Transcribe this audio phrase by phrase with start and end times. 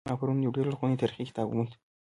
[0.09, 1.71] ما پرون یو ډیر لرغنۍتاریخي کتاب وموند